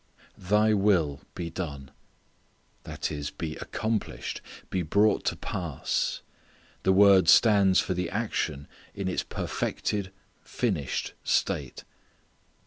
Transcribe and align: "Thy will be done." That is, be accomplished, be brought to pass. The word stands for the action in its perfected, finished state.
"Thy 0.39 0.73
will 0.73 1.21
be 1.35 1.51
done." 1.51 1.91
That 2.85 3.11
is, 3.11 3.29
be 3.29 3.55
accomplished, 3.57 4.41
be 4.71 4.81
brought 4.81 5.23
to 5.25 5.35
pass. 5.35 6.23
The 6.81 6.91
word 6.91 7.29
stands 7.29 7.79
for 7.79 7.93
the 7.93 8.09
action 8.09 8.67
in 8.95 9.07
its 9.07 9.21
perfected, 9.21 10.11
finished 10.43 11.13
state. 11.23 11.83